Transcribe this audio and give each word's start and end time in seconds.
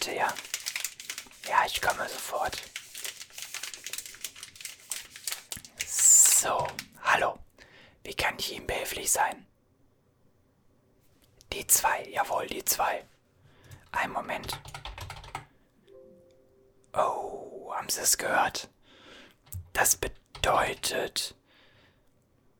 bitte, 0.00 0.16
ja? 0.16 0.32
Ja, 1.48 1.64
ich 1.66 1.80
komme 1.82 2.08
sofort. 2.08 2.60
So, 5.86 6.66
hallo. 7.02 7.38
Wie 8.02 8.14
kann 8.14 8.38
ich 8.38 8.52
Ihnen 8.52 8.66
behilflich 8.66 9.12
sein? 9.12 9.46
Die 11.52 11.66
zwei, 11.66 12.08
jawohl, 12.08 12.46
die 12.46 12.64
zwei. 12.64 13.04
Ein 13.92 14.12
Moment. 14.12 14.58
Oh, 16.94 17.70
haben 17.74 17.90
Sie 17.90 18.00
es 18.00 18.16
gehört? 18.16 18.70
Das 19.72 19.96
bedeutet, 19.96 21.34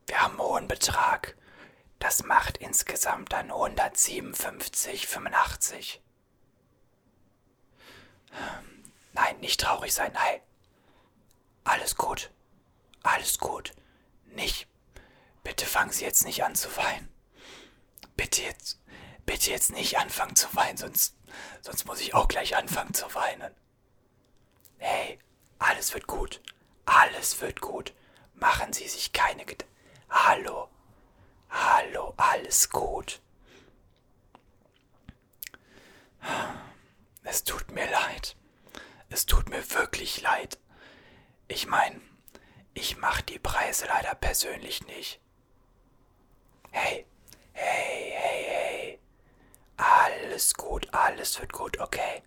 wir 0.05 0.21
haben 0.21 0.39
einen 0.39 0.47
hohen 0.47 0.67
Betrag. 0.67 1.35
Das 1.99 2.23
macht 2.23 2.57
insgesamt 2.57 3.33
dann 3.33 3.51
157,85. 3.51 5.99
Nein, 9.21 9.39
nicht 9.39 9.59
traurig 9.59 9.93
sein, 9.93 10.11
nein. 10.13 10.41
Alles 11.63 11.95
gut. 11.95 12.31
Alles 13.03 13.37
gut. 13.37 13.71
Nicht. 14.25 14.67
Bitte 15.43 15.67
fangen 15.67 15.91
Sie 15.91 16.03
jetzt 16.03 16.25
nicht 16.25 16.43
an 16.43 16.55
zu 16.55 16.75
weinen. 16.75 17.07
Bitte 18.15 18.41
jetzt. 18.41 18.79
Bitte 19.27 19.51
jetzt 19.51 19.73
nicht 19.73 19.99
anfangen 19.99 20.35
zu 20.35 20.47
weinen, 20.55 20.77
sonst, 20.77 21.15
sonst 21.61 21.85
muss 21.85 22.01
ich 22.01 22.15
auch 22.15 22.27
gleich 22.27 22.55
anfangen 22.55 22.95
zu 22.95 23.13
weinen. 23.13 23.53
Hey, 24.79 25.19
alles 25.59 25.93
wird 25.93 26.07
gut. 26.07 26.41
Alles 26.85 27.41
wird 27.41 27.61
gut. 27.61 27.93
Machen 28.33 28.73
Sie 28.73 28.87
sich 28.87 29.13
keine 29.13 29.45
Gedanken. 29.45 29.75
Hallo. 30.09 30.67
Hallo, 31.51 32.15
alles 32.17 32.71
gut. 32.71 33.21
Es 37.23 37.43
tut 37.43 37.69
mir 37.69 37.87
leid. 37.89 38.35
Es 39.13 39.25
tut 39.25 39.49
mir 39.49 39.69
wirklich 39.71 40.21
leid. 40.21 40.57
Ich 41.49 41.67
meine, 41.67 41.99
ich 42.73 42.95
mache 42.95 43.21
die 43.23 43.39
Preise 43.39 43.85
leider 43.87 44.15
persönlich 44.15 44.87
nicht. 44.87 45.19
Hey, 46.71 47.05
hey, 47.51 48.11
hey, 48.15 48.43
hey. 48.47 48.99
Alles 49.75 50.53
gut, 50.53 50.87
alles 50.93 51.37
wird 51.41 51.51
gut, 51.51 51.77
okay? 51.81 52.23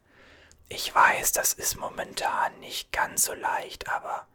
Ich 0.68 0.94
weiß, 0.94 1.32
das 1.32 1.54
ist 1.54 1.76
momentan 1.76 2.60
nicht 2.60 2.92
ganz 2.92 3.24
so 3.24 3.32
leicht, 3.32 3.88
aber 3.88 4.26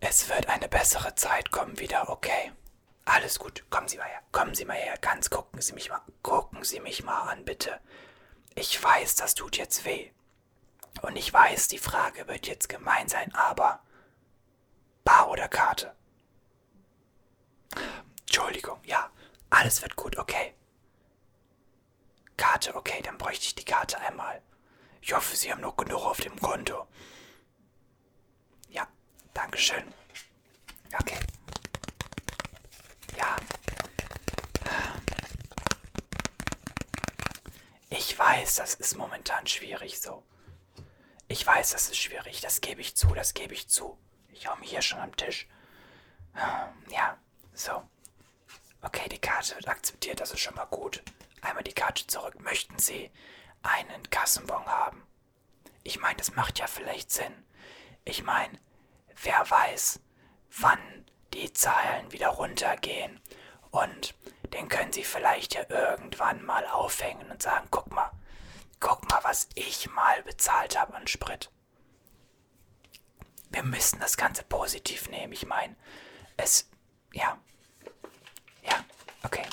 es 0.00 0.28
wird 0.28 0.48
eine 0.48 0.68
bessere 0.68 1.14
Zeit 1.14 1.52
kommen 1.52 1.78
wieder, 1.78 2.08
okay? 2.08 2.50
Alles 3.04 3.38
gut, 3.38 3.64
kommen 3.70 3.86
Sie 3.86 3.96
mal 3.96 4.08
her, 4.08 4.22
kommen 4.32 4.56
Sie 4.56 4.64
mal 4.64 4.76
her, 4.76 4.98
ganz 5.00 5.30
gucken 5.30 5.60
Sie 5.60 5.72
mich 5.72 5.88
mal, 5.88 6.02
gucken 6.22 6.64
Sie 6.64 6.80
mich 6.80 7.04
mal 7.04 7.28
an, 7.30 7.44
bitte. 7.44 7.78
Ich 8.56 8.82
weiß, 8.82 9.14
das 9.14 9.34
tut 9.34 9.56
jetzt 9.56 9.84
weh. 9.84 10.10
Und 11.02 11.16
ich 11.16 11.32
weiß, 11.32 11.68
die 11.68 11.78
Frage 11.78 12.26
wird 12.28 12.46
jetzt 12.46 12.68
gemein 12.68 13.08
sein, 13.08 13.34
aber 13.34 13.80
Bar 15.04 15.30
oder 15.30 15.48
Karte? 15.48 15.94
Entschuldigung, 18.20 18.78
ja, 18.84 19.10
alles 19.50 19.82
wird 19.82 19.96
gut, 19.96 20.18
okay. 20.18 20.54
Karte, 22.36 22.74
okay, 22.74 23.00
dann 23.02 23.18
bräuchte 23.18 23.46
ich 23.46 23.54
die 23.54 23.64
Karte 23.64 23.98
einmal. 24.00 24.42
Ich 25.00 25.12
hoffe, 25.14 25.36
Sie 25.36 25.50
haben 25.50 25.60
noch 25.60 25.76
genug 25.76 26.02
auf 26.04 26.20
dem 26.20 26.38
Konto. 26.40 26.86
Ja, 28.68 28.86
Dankeschön. 29.34 29.84
Okay. 31.00 31.18
Ja. 33.16 33.36
Ich 37.90 38.18
weiß, 38.18 38.56
das 38.56 38.74
ist 38.74 38.96
momentan 38.96 39.46
schwierig 39.46 40.00
so. 40.00 40.22
Ich 41.28 41.46
weiß, 41.46 41.72
das 41.72 41.90
ist 41.90 41.98
schwierig, 41.98 42.40
das 42.40 42.60
gebe 42.62 42.80
ich 42.80 42.96
zu, 42.96 43.14
das 43.14 43.34
gebe 43.34 43.52
ich 43.52 43.68
zu. 43.68 43.98
Ich 44.32 44.48
hau 44.48 44.56
mich 44.56 44.70
hier 44.70 44.82
schon 44.82 44.98
am 44.98 45.14
Tisch. 45.14 45.46
Ja, 46.90 47.18
so. 47.52 47.82
Okay, 48.80 49.08
die 49.08 49.18
Karte 49.18 49.56
wird 49.56 49.68
akzeptiert, 49.68 50.20
das 50.20 50.30
ist 50.30 50.40
schon 50.40 50.54
mal 50.54 50.64
gut. 50.66 51.02
Einmal 51.42 51.64
die 51.64 51.72
Karte 51.72 52.06
zurück. 52.06 52.40
Möchten 52.40 52.78
Sie 52.78 53.10
einen 53.62 54.08
Kassenbon 54.08 54.64
haben? 54.66 55.02
Ich 55.82 56.00
meine, 56.00 56.16
das 56.16 56.34
macht 56.34 56.58
ja 56.58 56.66
vielleicht 56.66 57.10
Sinn. 57.10 57.44
Ich 58.04 58.22
meine, 58.22 58.58
wer 59.22 59.48
weiß, 59.50 60.00
wann 60.60 61.04
die 61.34 61.52
Zahlen 61.52 62.10
wieder 62.12 62.28
runtergehen. 62.28 63.20
Und 63.70 64.14
den 64.54 64.68
können 64.68 64.92
Sie 64.92 65.04
vielleicht 65.04 65.54
ja 65.54 65.64
irgendwann 65.68 66.44
mal 66.44 66.66
aufhängen 66.66 67.30
und 67.30 67.42
sagen, 67.42 67.66
guck 67.70 67.90
mal, 67.92 68.12
guck 68.80 69.08
mal, 69.10 69.22
was 69.24 69.48
ich 69.54 69.90
mal 69.90 70.22
bezahlt 70.22 70.78
habe 70.78 70.94
an 70.94 71.06
Sprit. 71.06 71.50
Wir 73.50 73.62
müssen 73.62 73.98
das 74.00 74.16
Ganze 74.16 74.42
positiv 74.44 75.08
nehmen. 75.08 75.32
Ich 75.32 75.46
meine, 75.46 75.74
es, 76.36 76.68
ja, 77.12 77.38
ja, 78.62 78.84
okay. 79.22 79.44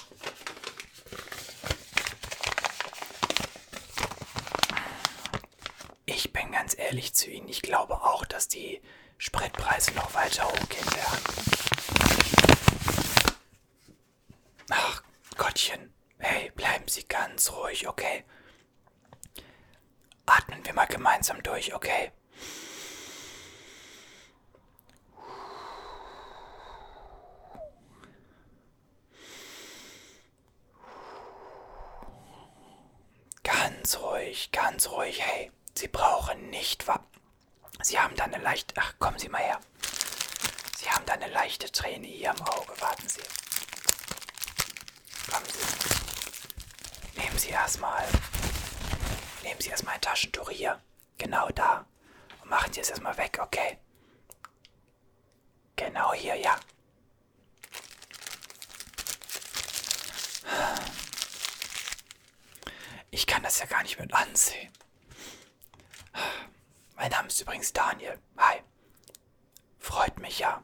Ich 6.05 6.31
bin 6.33 6.51
ganz 6.51 6.77
ehrlich 6.77 7.13
zu 7.15 7.29
Ihnen, 7.29 7.47
ich 7.47 7.61
glaube 7.61 7.95
auch, 8.03 8.25
dass 8.25 8.47
die 8.47 8.81
Spritpreise 9.17 9.93
noch 9.93 10.13
weiter 10.13 10.45
hochgehen 10.45 10.91
werden. 10.93 11.23
Ach, 14.69 15.03
Gottchen, 15.37 15.93
hey, 16.19 16.51
bleiben 16.51 16.87
Sie 16.87 17.05
ganz 17.05 17.51
ruhig, 17.51 17.87
okay? 17.87 18.25
Atmen 20.25 20.65
wir 20.65 20.73
mal 20.73 20.85
gemeinsam 20.87 21.41
durch, 21.43 21.73
okay? 21.73 22.11
Ganz 33.43 33.97
ruhig, 33.99 34.51
ganz 34.51 34.89
ruhig, 34.89 35.21
hey. 35.21 35.51
Sie 35.77 35.87
brauchen 35.87 36.49
nicht 36.49 36.87
wa... 36.87 36.99
Sie 37.81 37.99
haben 37.99 38.15
da 38.15 38.23
eine 38.23 38.37
leichte... 38.39 38.73
Ach, 38.77 38.93
kommen 38.97 39.19
Sie 39.19 39.29
mal 39.29 39.41
her. 39.41 39.59
Sie 40.77 40.89
haben 40.89 41.05
da 41.05 41.13
eine 41.13 41.27
leichte 41.27 41.71
Träne 41.71 42.07
hier 42.07 42.31
am 42.31 42.41
Auge. 42.41 42.73
Warten 42.79 43.07
Sie. 43.07 43.21
Kommen 45.29 45.45
Sie. 45.45 47.19
Nehmen 47.19 47.37
Sie 47.37 47.49
erstmal... 47.49 48.05
Nehmen 49.45 49.61
Sie 49.61 49.69
erstmal 49.69 49.93
ein 49.93 50.01
Taschentuch 50.01 50.49
hier. 50.49 50.81
Genau 51.19 51.49
da. 51.49 51.85
Und 52.41 52.49
machen 52.49 52.73
Sie 52.73 52.81
es 52.81 52.89
erstmal 52.89 53.15
weg, 53.17 53.37
okay? 53.39 53.77
Genau 55.75 56.13
hier, 56.13 56.33
ja. 56.33 56.59
Ich 63.11 63.27
kann 63.27 63.43
das 63.43 63.59
ja 63.59 63.67
gar 63.67 63.83
nicht 63.83 63.99
mit 63.99 64.11
ansehen. 64.15 64.73
Mein 66.95 67.11
Name 67.11 67.27
ist 67.27 67.39
übrigens 67.39 67.71
Daniel. 67.71 68.19
Hi. 68.37 68.63
Freut 69.77 70.17
mich 70.17 70.39
ja. 70.39 70.63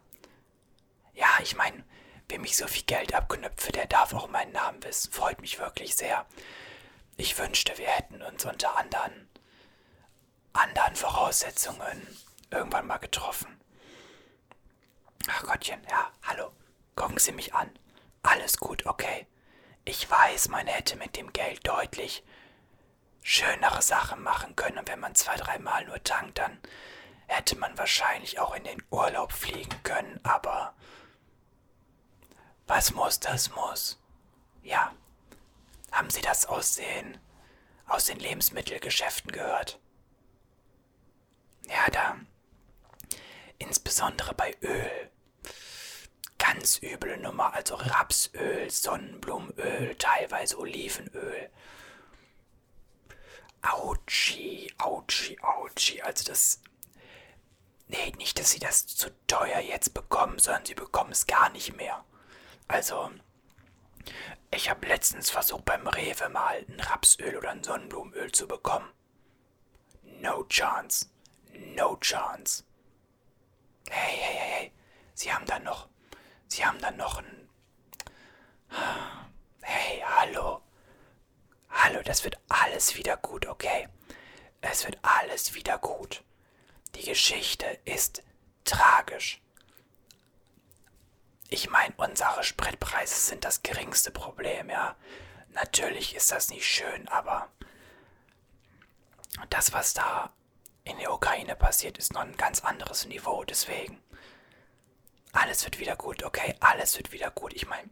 Ja, 1.13 1.29
ich 1.43 1.55
meine, 1.55 1.85
wem 2.29 2.43
ich 2.45 2.57
so 2.57 2.65
viel 2.65 2.83
Geld 2.83 3.13
abknüpfe, 3.13 3.71
der 3.71 3.85
darf 3.85 4.15
auch 4.15 4.27
meinen 4.27 4.53
Namen 4.53 4.81
wissen. 4.81 5.11
Freut 5.13 5.39
mich 5.39 5.59
wirklich 5.59 5.95
sehr. 5.95 6.25
Ich 7.21 7.37
wünschte, 7.37 7.77
wir 7.77 7.87
hätten 7.87 8.19
uns 8.23 8.45
unter 8.45 8.75
anderen, 8.77 9.29
anderen 10.53 10.95
Voraussetzungen 10.95 12.17
irgendwann 12.49 12.87
mal 12.87 12.97
getroffen. 12.97 13.61
Ach 15.29 15.43
Gottchen, 15.43 15.83
ja, 15.87 16.11
hallo. 16.23 16.51
Gucken 16.95 17.19
Sie 17.19 17.31
mich 17.31 17.53
an. 17.53 17.69
Alles 18.23 18.57
gut, 18.57 18.87
okay. 18.87 19.27
Ich 19.85 20.09
weiß, 20.09 20.49
man 20.49 20.65
hätte 20.65 20.95
mit 20.95 21.15
dem 21.15 21.31
Geld 21.31 21.67
deutlich 21.67 22.23
schönere 23.21 23.83
Sachen 23.83 24.23
machen 24.23 24.55
können. 24.55 24.79
Und 24.79 24.89
wenn 24.89 24.99
man 24.99 25.13
zwei, 25.13 25.35
dreimal 25.35 25.85
nur 25.85 26.03
tankt, 26.03 26.39
dann 26.39 26.59
hätte 27.27 27.55
man 27.55 27.77
wahrscheinlich 27.77 28.39
auch 28.39 28.55
in 28.55 28.63
den 28.63 28.81
Urlaub 28.89 29.31
fliegen 29.31 29.83
können. 29.83 30.19
Aber 30.23 30.73
was 32.65 32.95
muss, 32.95 33.19
das 33.19 33.51
muss. 33.51 33.99
Ja. 34.63 34.91
Haben 35.91 36.09
Sie 36.09 36.21
das 36.21 36.45
aus 36.45 36.75
den, 36.75 37.17
aus 37.87 38.05
den 38.05 38.19
Lebensmittelgeschäften 38.19 39.31
gehört? 39.31 39.79
Ja, 41.67 41.89
da. 41.91 42.17
Insbesondere 43.57 44.33
bei 44.33 44.55
Öl. 44.61 45.11
Ganz 46.37 46.81
üble 46.81 47.17
Nummer, 47.17 47.53
also 47.53 47.75
Rapsöl, 47.75 48.69
Sonnenblumenöl, 48.71 49.95
teilweise 49.95 50.57
Olivenöl. 50.57 51.49
Autschi, 53.61 54.73
Autschi, 54.79 55.39
Autschi. 55.41 56.01
Also 56.01 56.23
das. 56.25 56.61
Nee, 57.87 58.11
nicht, 58.17 58.39
dass 58.39 58.51
sie 58.51 58.59
das 58.59 58.87
zu 58.87 59.11
teuer 59.27 59.59
jetzt 59.59 59.93
bekommen, 59.93 60.39
sondern 60.39 60.65
sie 60.65 60.73
bekommen 60.73 61.11
es 61.11 61.27
gar 61.27 61.49
nicht 61.49 61.75
mehr. 61.75 62.03
Also, 62.67 63.11
ich 64.51 64.69
habe 64.69 64.87
letztens 64.87 65.29
versucht 65.29 65.65
beim 65.65 65.87
Rewe 65.87 66.29
mal 66.29 66.65
ein 66.67 66.79
Rapsöl 66.79 67.37
oder 67.37 67.51
ein 67.51 67.63
Sonnenblumenöl 67.63 68.31
zu 68.31 68.47
bekommen. 68.47 68.89
No 70.21 70.43
chance. 70.45 71.07
No 71.75 71.95
chance. 71.97 72.63
Hey, 73.89 74.17
hey, 74.17 74.33
hey, 74.33 74.51
hey. 74.51 74.71
Sie 75.13 75.31
haben 75.31 75.45
dann 75.45 75.63
noch. 75.63 75.87
Sie 76.47 76.65
haben 76.65 76.79
dann 76.79 76.97
noch 76.97 77.19
ein. 77.19 77.49
Hey, 79.61 80.03
hallo. 80.05 80.61
Hallo, 81.69 82.01
das 82.03 82.23
wird 82.23 82.37
alles 82.49 82.95
wieder 82.97 83.17
gut, 83.17 83.45
okay? 83.47 83.87
Es 84.61 84.85
wird 84.85 84.97
alles 85.01 85.53
wieder 85.53 85.77
gut. 85.77 86.23
Die 86.95 87.03
Geschichte 87.03 87.65
ist 87.85 88.23
tragisch. 88.63 89.41
Ich 91.53 91.69
meine, 91.69 91.93
unsere 91.97 92.45
Spritpreise 92.45 93.13
sind 93.13 93.43
das 93.43 93.61
geringste 93.61 94.09
Problem, 94.09 94.69
ja. 94.69 94.95
Natürlich 95.49 96.15
ist 96.15 96.31
das 96.31 96.49
nicht 96.49 96.65
schön, 96.65 97.09
aber 97.09 97.49
das, 99.49 99.73
was 99.73 99.93
da 99.93 100.31
in 100.85 100.97
der 100.97 101.13
Ukraine 101.13 101.57
passiert, 101.57 101.97
ist 101.97 102.13
noch 102.13 102.21
ein 102.21 102.37
ganz 102.37 102.61
anderes 102.61 103.05
Niveau. 103.05 103.43
Deswegen, 103.43 104.01
alles 105.33 105.65
wird 105.65 105.77
wieder 105.77 105.97
gut, 105.97 106.23
okay? 106.23 106.55
Alles 106.61 106.95
wird 106.95 107.11
wieder 107.11 107.31
gut. 107.31 107.51
Ich 107.53 107.67
meine, 107.67 107.89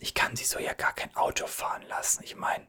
ich 0.00 0.12
kann 0.12 0.34
sie 0.34 0.44
so 0.44 0.58
ja 0.58 0.74
gar 0.74 0.94
kein 0.96 1.14
Auto 1.14 1.46
fahren 1.46 1.82
lassen. 1.82 2.24
Ich 2.24 2.34
meine, 2.34 2.66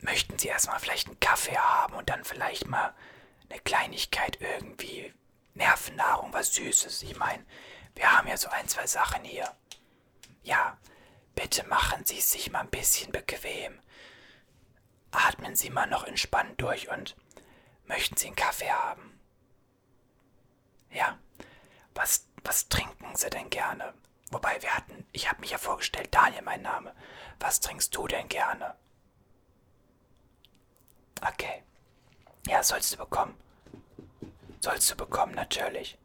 möchten 0.00 0.38
Sie 0.38 0.48
erstmal 0.48 0.78
vielleicht 0.78 1.06
einen 1.06 1.20
Kaffee 1.20 1.56
haben 1.56 1.94
und 1.94 2.10
dann 2.10 2.22
vielleicht 2.24 2.66
mal 2.66 2.94
eine 3.50 3.60
Kleinigkeit 3.60 4.40
irgendwie, 4.40 5.12
Nervennahrung, 5.54 6.32
was 6.32 6.54
Süßes. 6.54 7.02
Ich 7.02 7.16
meine, 7.16 7.44
wir 7.94 8.10
haben 8.10 8.28
ja 8.28 8.36
so 8.36 8.48
ein, 8.48 8.68
zwei 8.68 8.86
Sachen 8.86 9.24
hier. 9.24 9.54
Ja, 10.42 10.78
bitte 11.34 11.66
machen 11.66 12.04
Sie 12.04 12.18
es 12.18 12.30
sich 12.30 12.50
mal 12.50 12.60
ein 12.60 12.70
bisschen 12.70 13.12
bequem. 13.12 13.78
Atmen 15.10 15.56
Sie 15.56 15.70
mal 15.70 15.86
noch 15.86 16.04
entspannt 16.04 16.60
durch 16.60 16.88
und 16.88 17.16
möchten 17.84 18.16
Sie 18.16 18.28
einen 18.28 18.36
Kaffee 18.36 18.70
haben? 18.70 19.20
Ja, 20.92 21.18
was, 21.94 22.26
was 22.44 22.68
trinken 22.68 23.16
Sie 23.16 23.30
denn 23.30 23.50
gerne? 23.50 23.92
Wobei 24.30 24.62
wir 24.62 24.74
hatten, 24.76 25.06
ich 25.12 25.28
habe 25.28 25.40
mich 25.40 25.50
ja 25.50 25.58
vorgestellt, 25.58 26.14
Daniel 26.14 26.42
mein 26.42 26.62
Name. 26.62 26.94
Was 27.40 27.58
trinkst 27.58 27.94
du 27.96 28.06
denn 28.06 28.28
gerne? 28.28 28.76
Okay. 31.20 31.64
Ja, 32.46 32.62
sollst 32.62 32.92
du 32.92 32.96
bekommen. 32.96 33.34
Sollst 34.60 34.90
du 34.90 34.96
bekommen, 34.96 35.34
natürlich. 35.34 35.98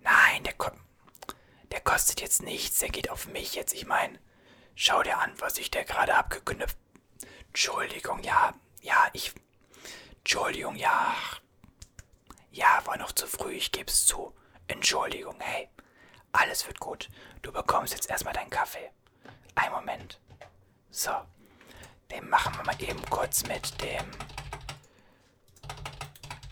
Nein, 0.00 0.42
der, 0.44 0.54
ko 0.54 0.70
der 1.70 1.80
kostet 1.80 2.20
jetzt 2.20 2.42
nichts. 2.42 2.78
Der 2.78 2.88
geht 2.88 3.10
auf 3.10 3.26
mich 3.26 3.54
jetzt. 3.54 3.74
Ich 3.74 3.86
meine, 3.86 4.18
schau 4.74 5.02
dir 5.02 5.18
an, 5.18 5.32
was 5.38 5.58
ich 5.58 5.70
dir 5.70 5.84
gerade 5.84 6.14
abgeknüpft. 6.14 6.76
Entschuldigung, 7.48 8.22
ja, 8.22 8.54
ja, 8.80 9.08
ich. 9.12 9.32
Entschuldigung, 10.18 10.76
ja. 10.76 11.14
Ja, 12.52 12.80
war 12.84 12.96
noch 12.96 13.12
zu 13.12 13.26
früh, 13.26 13.52
ich 13.52 13.72
geb's 13.72 14.06
zu. 14.06 14.34
Entschuldigung, 14.66 15.36
hey. 15.40 15.68
Alles 16.32 16.66
wird 16.66 16.78
gut. 16.78 17.08
Du 17.42 17.52
bekommst 17.52 17.92
jetzt 17.92 18.08
erstmal 18.08 18.34
deinen 18.34 18.50
Kaffee. 18.50 18.90
Ein 19.54 19.72
Moment. 19.72 20.20
So. 20.90 21.10
Den 22.10 22.28
machen 22.28 22.54
wir 22.56 22.64
mal 22.64 22.82
eben 22.82 23.04
kurz 23.10 23.44
mit 23.46 23.80
dem 23.82 24.10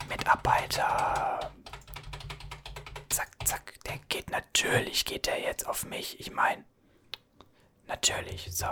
Mitarbeiter. 0.08 1.52
Zack, 3.08 3.28
zack. 3.44 3.74
Der 3.84 3.98
geht 4.08 4.30
natürlich, 4.30 5.04
geht 5.04 5.26
der 5.26 5.40
jetzt 5.40 5.66
auf 5.66 5.84
mich. 5.84 6.20
Ich 6.20 6.30
meine, 6.30 6.64
natürlich. 7.86 8.48
So. 8.50 8.66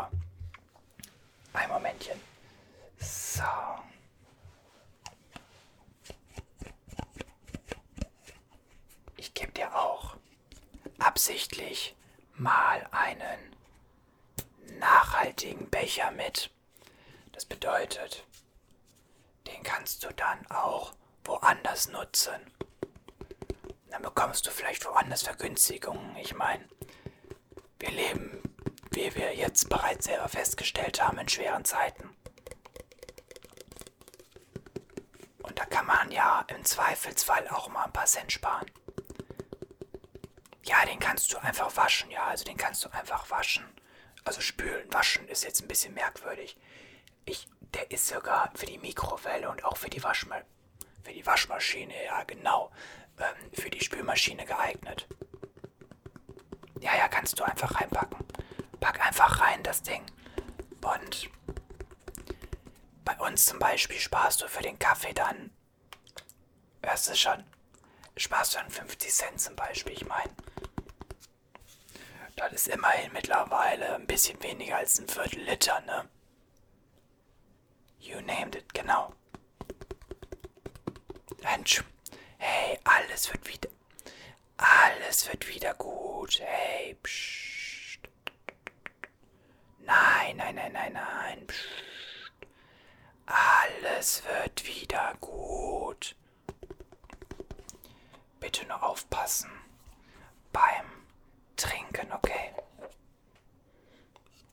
Ein 1.52 1.68
Momentchen. 1.70 2.20
So. 2.98 3.42
Ich 9.16 9.32
gebe 9.34 9.52
dir 9.52 9.74
auch 9.74 10.16
absichtlich 10.98 11.94
mal 12.34 12.86
einen 12.90 13.56
nachhaltigen 14.78 15.70
Becher 15.70 16.10
mit. 16.10 16.50
Das 17.32 17.44
bedeutet, 17.44 18.24
den 19.46 19.62
kannst 19.62 20.04
du 20.04 20.12
dann 20.12 20.46
auch 20.50 20.92
woanders 21.26 21.88
nutzen. 21.88 22.40
Dann 23.90 24.02
bekommst 24.02 24.46
du 24.46 24.50
vielleicht 24.50 24.84
woanders 24.84 25.22
Vergünstigungen. 25.22 26.16
Ich 26.16 26.34
meine, 26.34 26.66
wir 27.78 27.90
leben, 27.90 28.42
wie 28.90 29.14
wir 29.14 29.34
jetzt 29.34 29.68
bereits 29.68 30.06
selber 30.06 30.28
festgestellt 30.28 31.02
haben, 31.02 31.18
in 31.18 31.28
schweren 31.28 31.64
Zeiten. 31.64 32.16
Und 35.42 35.58
da 35.58 35.64
kann 35.64 35.86
man 35.86 36.10
ja 36.10 36.44
im 36.48 36.64
Zweifelsfall 36.64 37.48
auch 37.48 37.68
mal 37.68 37.84
ein 37.84 37.92
paar 37.92 38.06
Cent 38.06 38.32
sparen. 38.32 38.70
Ja, 40.64 40.84
den 40.84 40.98
kannst 40.98 41.32
du 41.32 41.38
einfach 41.38 41.76
waschen, 41.76 42.10
ja, 42.10 42.24
also 42.24 42.44
den 42.44 42.56
kannst 42.56 42.84
du 42.84 42.88
einfach 42.90 43.30
waschen. 43.30 43.64
Also 44.24 44.40
spülen, 44.40 44.92
waschen 44.92 45.28
ist 45.28 45.44
jetzt 45.44 45.62
ein 45.62 45.68
bisschen 45.68 45.94
merkwürdig. 45.94 46.56
Ich, 47.24 47.48
der 47.60 47.90
ist 47.92 48.08
sogar 48.08 48.50
für 48.56 48.66
die 48.66 48.78
Mikrowelle 48.78 49.48
und 49.48 49.64
auch 49.64 49.76
für 49.76 49.88
die, 49.88 50.02
Waschma 50.02 50.42
für 51.06 51.12
die 51.12 51.24
Waschmaschine, 51.24 52.04
ja 52.04 52.24
genau, 52.24 52.72
ähm, 53.18 53.50
für 53.52 53.70
die 53.70 53.80
Spülmaschine 53.80 54.44
geeignet. 54.44 55.06
Ja, 56.80 56.96
ja, 56.96 57.06
kannst 57.06 57.38
du 57.38 57.44
einfach 57.44 57.80
reinpacken. 57.80 58.18
Pack 58.80 59.06
einfach 59.06 59.40
rein 59.40 59.62
das 59.62 59.82
Ding. 59.82 60.04
Und 60.82 61.30
bei 63.04 63.16
uns 63.18 63.46
zum 63.46 63.60
Beispiel 63.60 64.00
sparst 64.00 64.42
du 64.42 64.48
für 64.48 64.62
den 64.62 64.78
Kaffee 64.80 65.14
dann, 65.14 65.52
hörst 66.82 67.08
du 67.08 67.14
schon, 67.14 67.44
sparst 68.16 68.54
du 68.54 68.58
dann 68.58 68.70
50 68.70 69.12
Cent 69.12 69.40
zum 69.40 69.54
Beispiel, 69.54 69.92
ich 69.92 70.06
meine. 70.06 70.34
Das 72.34 72.52
ist 72.52 72.68
immerhin 72.68 73.12
mittlerweile 73.12 73.94
ein 73.94 74.06
bisschen 74.06 74.42
weniger 74.42 74.78
als 74.78 74.98
ein 74.98 75.08
Viertel 75.08 75.40
Liter, 75.42 75.80
ne? 75.82 76.08
You 78.00 78.20
named 78.20 78.56
it, 78.56 78.74
genau. 78.74 79.15
Hey, 82.38 82.76
alles 82.84 83.32
wird 83.32 83.46
wieder. 83.46 83.70
Alles 84.56 85.28
wird 85.28 85.46
wieder 85.48 85.74
gut. 85.74 86.40
Hey, 86.40 86.94
psst. 87.02 88.00
Nein, 89.78 90.36
nein, 90.38 90.56
nein, 90.56 90.72
nein, 90.72 90.92
nein. 90.92 91.46
Psst. 91.46 91.68
Alles 93.26 94.22
wird 94.24 94.66
wieder 94.66 95.14
gut. 95.20 96.16
Bitte 98.40 98.66
nur 98.66 98.82
aufpassen 98.82 99.50
beim 100.52 101.06
Trinken, 101.56 102.12
okay? 102.12 102.54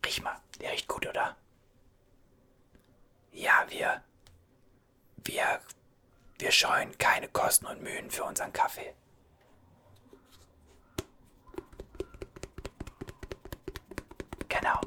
Riech 0.06 0.22
mal, 0.22 0.40
der 0.60 0.72
riecht 0.72 0.88
gut, 0.88 1.08
oder? 1.08 1.36
Ja, 3.32 3.66
wir. 3.70 4.04
Wir. 5.24 5.60
Wir 6.44 6.52
scheuen 6.52 6.98
keine 6.98 7.30
Kosten 7.30 7.68
und 7.68 7.82
Mühen 7.82 8.12
für 8.12 8.26
unseren 8.26 8.52
Kaffee. 8.52 8.94
Genau. 14.50 14.82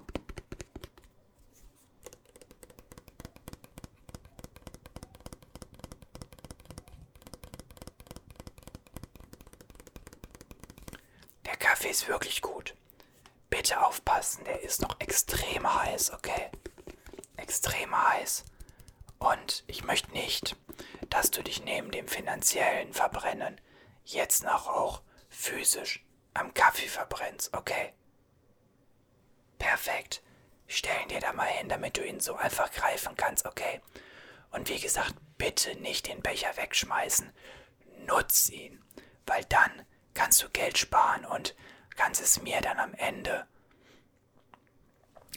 Der 11.46 11.56
Kaffee 11.56 11.88
ist 11.88 12.06
wirklich 12.06 12.42
gut. 12.42 12.74
Bitte 13.48 13.82
aufpassen, 13.82 14.44
der 14.44 14.60
ist 14.60 14.82
noch 14.82 15.00
extrem 15.00 15.74
heiß, 15.74 16.12
okay? 16.12 16.50
extrem 17.38 17.96
heiß. 17.96 18.44
Und 19.18 19.64
ich 19.66 19.84
möchte 19.84 20.12
nicht, 20.12 20.55
dass 21.16 21.30
du 21.30 21.42
dich 21.42 21.64
neben 21.64 21.90
dem 21.92 22.06
finanziellen 22.06 22.92
Verbrennen 22.92 23.58
jetzt 24.04 24.44
noch 24.44 24.68
auch 24.68 25.00
physisch 25.30 26.04
am 26.34 26.52
Kaffee 26.52 26.88
verbrennst, 26.88 27.54
okay? 27.56 27.94
Perfekt. 29.56 30.22
Stellen 30.66 31.08
dir 31.08 31.20
da 31.20 31.32
mal 31.32 31.46
hin, 31.46 31.70
damit 31.70 31.96
du 31.96 32.04
ihn 32.04 32.20
so 32.20 32.36
einfach 32.36 32.70
greifen 32.70 33.16
kannst, 33.16 33.46
okay? 33.46 33.80
Und 34.50 34.68
wie 34.68 34.78
gesagt, 34.78 35.14
bitte 35.38 35.74
nicht 35.76 36.06
den 36.06 36.20
Becher 36.20 36.54
wegschmeißen. 36.54 37.32
Nutz 38.06 38.50
ihn, 38.50 38.84
weil 39.24 39.44
dann 39.46 39.86
kannst 40.12 40.42
du 40.42 40.50
Geld 40.50 40.76
sparen 40.76 41.24
und 41.24 41.56
kannst 41.96 42.20
es 42.20 42.42
mir 42.42 42.60
dann 42.60 42.78
am 42.78 42.92
Ende. 42.92 43.46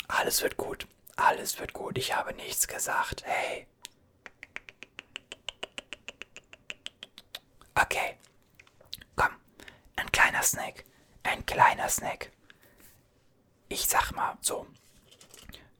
Alles 0.09 0.41
wird 0.41 0.57
gut. 0.57 0.87
Alles 1.15 1.57
wird 1.57 1.71
gut, 1.71 1.97
ich 1.97 2.13
habe 2.13 2.33
nichts 2.33 2.67
gesagt. 2.67 3.23
Hey. 3.25 3.65
Okay. 7.81 8.17
Komm, 9.15 9.31
kleiner 10.11 10.38
Snack. 10.49 10.83
Ein 11.23 11.45
kleiner 11.45 11.89
Snack. 11.89 12.31
Ich 13.67 13.85
sag 13.87 14.11
mal 14.13 14.35
so, 14.41 14.65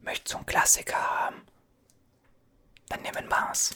möchtest 0.01 0.33
du 0.33 0.37
einen 0.37 0.45
Klassiker 0.45 0.95
haben? 0.97 1.41
Dann 2.87 3.01
nimm 3.01 3.15
ein 3.17 3.27
Mars. 3.27 3.75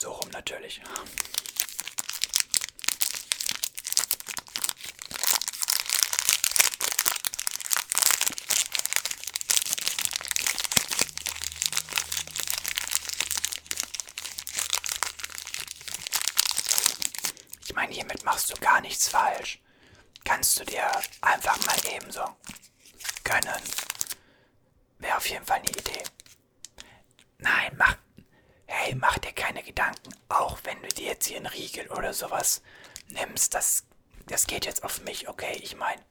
So 0.00 0.12
rum 0.12 0.30
natürlich. 0.30 0.80
Ich 17.66 17.74
meine, 17.74 17.87
hiermit 17.98 18.24
machst 18.24 18.50
du 18.50 18.54
gar 18.60 18.80
nichts 18.80 19.08
falsch. 19.08 19.60
Kannst 20.24 20.60
du 20.60 20.64
dir 20.64 20.88
einfach 21.20 21.58
mal 21.66 21.76
ebenso 21.92 22.22
gönnen. 23.24 23.62
Wäre 24.98 25.16
auf 25.16 25.28
jeden 25.28 25.44
Fall 25.44 25.58
eine 25.58 25.68
Idee. 25.70 26.04
Nein, 27.38 27.72
mach. 27.76 27.96
Hey, 28.66 28.94
mach 28.94 29.18
dir 29.18 29.32
keine 29.32 29.62
Gedanken. 29.64 30.10
Auch 30.28 30.58
wenn 30.62 30.80
du 30.82 30.88
dir 30.88 31.06
jetzt 31.06 31.26
hier 31.26 31.38
einen 31.38 31.46
Riegel 31.46 31.88
oder 31.88 32.12
sowas 32.14 32.62
nimmst, 33.08 33.54
das, 33.54 33.84
das 34.26 34.46
geht 34.46 34.66
jetzt 34.66 34.84
auf 34.84 35.00
mich, 35.02 35.28
okay? 35.28 35.58
Ich 35.62 35.74
meine, 35.74 36.04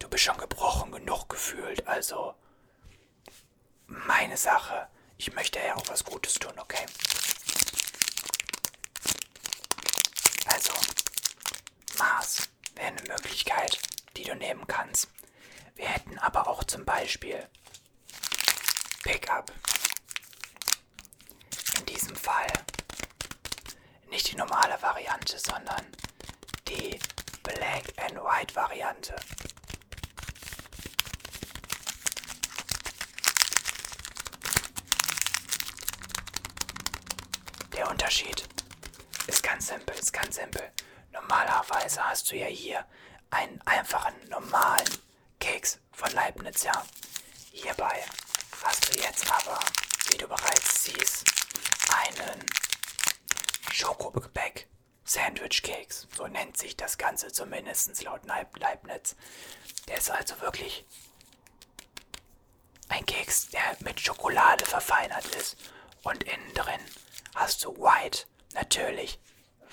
du 0.00 0.08
bist 0.08 0.24
schon 0.24 0.38
gebrochen 0.38 0.90
genug 0.90 1.28
gefühlt, 1.28 1.86
also 1.86 2.34
meine 3.86 4.36
Sache. 4.36 4.88
Ich 5.18 5.32
möchte 5.34 5.60
ja 5.60 5.76
auch 5.76 5.86
was 5.88 6.04
Gutes 6.04 6.34
tun, 6.34 6.58
okay? 6.58 6.86
Also, 10.46 10.72
Mars 11.98 12.48
wäre 12.74 12.88
eine 12.88 13.02
Möglichkeit, 13.02 13.78
du 14.32 14.38
nehmen 14.38 14.66
kannst. 14.66 15.08
Wir 15.74 15.88
hätten 15.88 16.18
aber 16.18 16.48
auch 16.48 16.64
zum 16.64 16.84
Beispiel 16.84 17.46
Pickup. 19.02 19.52
In 21.78 21.86
diesem 21.86 22.16
Fall 22.16 22.46
nicht 24.08 24.30
die 24.30 24.36
normale 24.36 24.80
Variante, 24.80 25.38
sondern 25.38 25.86
die 26.68 26.98
Black 27.42 27.92
and 27.96 28.14
White 28.16 28.54
Variante. 28.54 29.16
Der 37.74 37.90
Unterschied 37.90 38.48
ist 39.26 39.42
ganz 39.42 39.66
simpel, 39.66 39.96
ist 39.96 40.12
ganz 40.12 40.36
simpel. 40.36 40.70
Normalerweise 41.10 42.04
hast 42.04 42.30
du 42.30 42.36
ja 42.36 42.46
hier 42.46 42.84
einen 43.32 43.60
einfachen 43.62 44.14
normalen 44.28 44.88
Keks 45.40 45.78
von 45.92 46.10
Leibniz, 46.12 46.62
ja. 46.62 46.84
Hierbei 47.50 48.04
hast 48.62 48.88
du 48.88 48.98
jetzt 49.00 49.30
aber, 49.30 49.58
wie 50.08 50.18
du 50.18 50.28
bereits 50.28 50.84
siehst, 50.84 51.24
einen 51.88 52.46
Schokogebäck 53.72 54.68
Sandwich 55.04 55.62
Cakes. 55.62 56.06
So 56.16 56.26
nennt 56.26 56.56
sich 56.56 56.76
das 56.76 56.96
Ganze 56.98 57.32
zumindest 57.32 58.02
laut 58.02 58.22
Leibniz. 58.26 59.16
Der 59.88 59.98
ist 59.98 60.10
also 60.10 60.40
wirklich 60.40 60.86
ein 62.88 63.04
Keks, 63.06 63.48
der 63.48 63.76
mit 63.80 64.00
Schokolade 64.00 64.64
verfeinert 64.64 65.26
ist. 65.34 65.56
Und 66.02 66.22
innen 66.24 66.54
drin 66.54 66.80
hast 67.34 67.64
du 67.64 67.74
White, 67.76 68.26
natürlich 68.54 69.18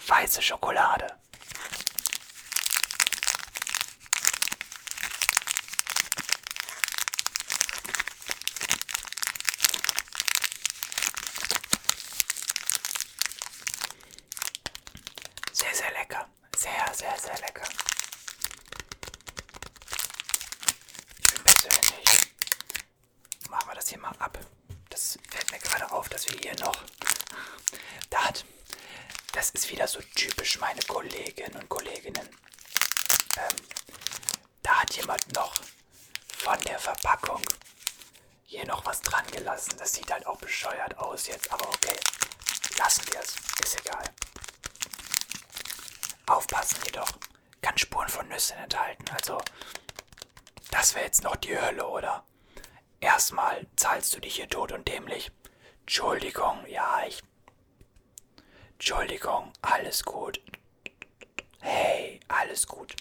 weiße 0.08 0.42
Schokolade. 0.42 1.16
Sehr, 15.52 15.74
sehr 15.74 15.92
lecker. 15.92 16.28
Sehr, 16.56 16.94
sehr, 16.94 17.18
sehr 17.20 17.38
lecker. 17.40 17.68
Ich 21.20 21.34
bin 21.34 21.44
persönlich. 21.44 22.34
Machen 23.50 23.70
wir 23.70 23.76
hier 23.90 24.00
mal 24.00 24.16
ab. 24.20 24.38
Das 24.90 25.18
fällt 25.30 25.52
mir 25.52 25.60
gerade 25.60 25.92
auf, 25.92 26.10
dass 26.10 26.30
wir 26.30 26.38
hier 26.40 26.56
noch. 26.60 26.84
Da. 28.10 28.30
Das 29.34 29.52
ist 29.52 29.70
wieder 29.70 29.88
so 29.88 30.00
typisch 30.16 30.60
meine 30.60 30.82
Kolleginnen 30.82 31.56
und 31.56 31.70
Kolleginnen. 31.70 32.28
Ähm, 33.38 33.56
da 34.64 34.82
hat 34.82 34.96
jemand 34.96 35.34
noch 35.34 35.54
von 36.38 36.60
der 36.62 36.80
Verpackung 36.80 37.42
hier 38.46 38.66
noch 38.66 38.86
was 38.86 39.02
dran 39.02 39.26
gelassen. 39.32 39.76
Das 39.78 39.94
sieht 39.94 40.12
halt 40.12 40.26
auch 40.26 40.38
bescheuert 40.38 40.98
aus 40.98 41.28
jetzt, 41.28 41.52
aber 41.52 41.68
okay. 41.70 41.96
Lassen 42.78 43.06
wir 43.12 43.20
es. 43.20 43.36
Ist 43.64 43.80
egal. 43.80 44.04
Aufpassen 46.26 46.80
jedoch. 46.86 47.12
Kann 47.62 47.78
Spuren 47.78 48.10
von 48.10 48.28
Nüssen 48.28 48.58
enthalten. 48.58 49.06
Also, 49.14 49.40
das 50.72 50.96
wäre 50.96 51.06
jetzt 51.06 51.24
noch 51.24 51.36
die 51.36 51.58
Hölle, 51.58 51.86
oder? 51.88 52.24
Erstmal 53.00 53.66
zahlst 53.76 54.14
du 54.16 54.20
dich 54.20 54.36
hier 54.36 54.50
tot 54.50 54.72
und 54.72 54.88
dämlich. 54.88 55.32
Entschuldigung, 55.82 56.66
ja, 56.68 57.04
ich. 57.08 57.22
Entschuldigung, 58.74 59.52
alles 59.62 60.04
gut. 60.04 60.42
Hey, 61.62 62.20
alles 62.28 62.68
gut. 62.68 62.96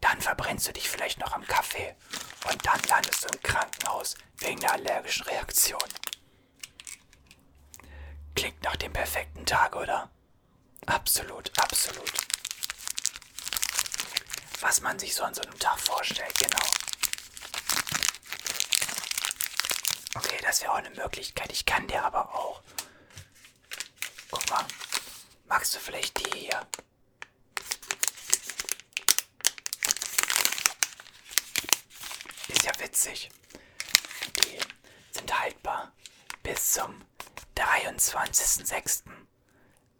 Dann 0.00 0.20
verbrennst 0.20 0.68
du 0.68 0.72
dich 0.72 0.88
vielleicht 0.88 1.18
noch 1.18 1.32
am 1.32 1.46
Kaffee. 1.46 1.94
Und 2.50 2.64
dann 2.64 2.80
landest 2.88 3.24
du 3.24 3.28
im 3.28 3.42
Krankenhaus 3.42 4.16
wegen 4.38 4.60
der 4.60 4.72
allergischen 4.72 5.24
Reaktion. 5.26 5.80
Klingt 8.34 8.62
nach 8.62 8.76
dem 8.76 8.92
perfekten 8.92 9.44
Tag, 9.44 9.74
oder? 9.74 10.10
Absolut, 10.86 11.50
absolut. 11.58 12.12
Was 14.60 14.80
man 14.80 14.98
sich 14.98 15.14
so 15.14 15.24
an 15.24 15.34
so 15.34 15.42
einem 15.42 15.58
Tag 15.58 15.78
vorstellt, 15.78 16.34
genau. 16.38 16.87
Okay, 20.14 20.38
das 20.42 20.62
wäre 20.62 20.72
auch 20.72 20.76
eine 20.76 20.90
Möglichkeit. 20.90 21.52
Ich 21.52 21.64
kann 21.64 21.86
dir 21.86 22.02
aber 22.04 22.34
auch. 22.34 22.62
Guck 24.30 24.48
mal. 24.50 24.64
Magst 25.46 25.74
du 25.74 25.78
vielleicht 25.78 26.18
die 26.18 26.38
hier? 26.38 26.66
Ist 32.48 32.64
ja 32.64 32.72
witzig. 32.78 33.30
Die 34.36 34.58
sind 35.10 35.40
haltbar 35.40 35.92
bis 36.42 36.72
zum 36.72 37.04
23.06. 37.56 39.04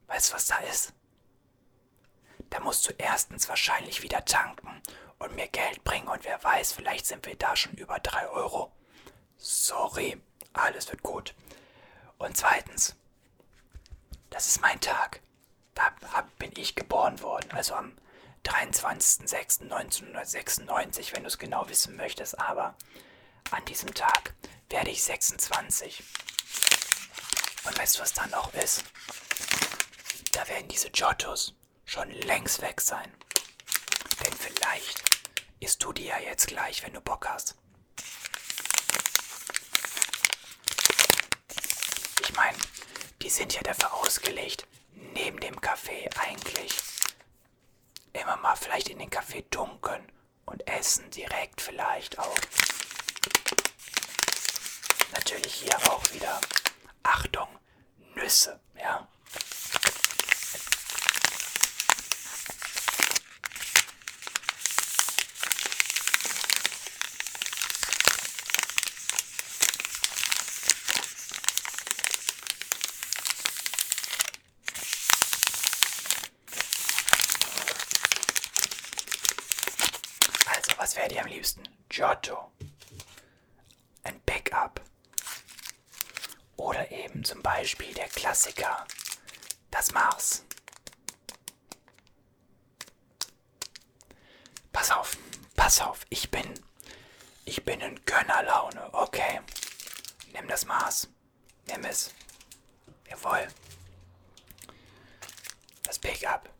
Weißt 0.06 0.30
du, 0.30 0.34
was 0.34 0.46
da 0.46 0.56
ist? 0.58 0.92
Da 2.50 2.60
musst 2.60 2.88
du 2.88 2.92
erstens 2.96 3.48
wahrscheinlich 3.48 4.02
wieder 4.02 4.24
tanken 4.24 4.82
und 5.18 5.34
mir 5.34 5.48
Geld 5.48 5.84
bringen 5.84 6.08
und 6.08 6.24
wer 6.24 6.42
weiß, 6.42 6.72
vielleicht 6.72 7.06
sind 7.06 7.26
wir 7.26 7.36
da 7.36 7.56
schon 7.56 7.74
über 7.74 7.98
3 7.98 8.28
Euro. 8.28 8.72
Sorry, 9.38 10.20
alles 10.52 10.88
wird 10.88 11.02
gut. 11.02 11.34
Und 12.18 12.36
zweitens, 12.36 12.94
das 14.30 14.46
ist 14.48 14.60
mein 14.60 14.80
Tag. 14.80 15.20
Da 15.74 15.92
bin 16.38 16.52
ich 16.56 16.74
geboren 16.74 17.20
worden, 17.22 17.52
also 17.52 17.74
am 17.74 17.96
23.06.1996, 18.44 21.14
wenn 21.14 21.22
du 21.22 21.28
es 21.28 21.38
genau 21.38 21.68
wissen 21.68 21.94
möchtest. 21.96 22.38
Aber 22.38 22.74
an 23.50 23.64
diesem 23.66 23.94
Tag 23.94 24.34
werde 24.68 24.90
ich 24.90 25.02
26. 25.04 26.02
Und 27.64 27.78
weißt 27.78 27.96
du, 27.96 28.02
was 28.02 28.12
da 28.12 28.26
noch 28.26 28.52
ist? 28.54 28.84
Da 30.32 30.46
werden 30.48 30.66
diese 30.68 30.90
Giottos 30.90 31.54
schon 31.84 32.10
längst 32.10 32.60
weg 32.60 32.80
sein. 32.80 33.14
Denn 34.24 34.32
vielleicht 34.32 35.00
isst 35.60 35.84
du 35.84 35.92
die 35.92 36.06
ja 36.06 36.18
jetzt 36.18 36.48
gleich, 36.48 36.82
wenn 36.82 36.94
du 36.94 37.00
Bock 37.00 37.28
hast. 37.28 37.54
Meine, 42.38 42.58
die 43.20 43.30
sind 43.30 43.52
ja 43.54 43.62
dafür 43.62 43.92
ausgelegt, 43.94 44.66
neben 44.92 45.40
dem 45.40 45.60
Kaffee 45.60 46.08
eigentlich 46.20 46.76
immer 48.12 48.36
mal 48.36 48.54
vielleicht 48.54 48.88
in 48.88 48.98
den 48.98 49.10
Kaffee 49.10 49.42
tunken 49.50 50.00
und 50.46 50.66
essen 50.68 51.10
direkt 51.10 51.60
vielleicht 51.60 52.18
auch. 52.18 52.38
Natürlich 55.12 55.54
hier 55.54 55.76
auch 55.90 56.02
wieder 56.12 56.40
Achtung, 57.02 57.48
Nüsse, 58.14 58.60
ja. 58.80 59.08
Wäre 81.08 81.20
dir 81.20 81.24
am 81.24 81.32
liebsten? 81.32 81.62
Giotto. 81.88 82.52
Ein 84.02 84.20
Backup. 84.26 84.82
Oder 86.56 86.92
eben 86.92 87.24
zum 87.24 87.40
Beispiel 87.42 87.94
der 87.94 88.08
Klassiker, 88.08 88.86
das 89.70 89.90
Mars. 89.92 90.44
Pass 94.70 94.90
auf, 94.90 95.16
pass 95.56 95.80
auf, 95.80 96.04
ich 96.10 96.30
bin, 96.30 96.52
ich 97.46 97.64
bin 97.64 97.80
in 97.80 98.04
Gönnerlaune, 98.04 98.92
okay. 98.92 99.40
Nimm 100.34 100.46
das 100.46 100.66
Maß, 100.66 101.08
nimm 101.68 101.86
es. 101.86 102.12
Jawohl. 103.08 103.48
Das 105.84 105.98
Pickup, 105.98 106.50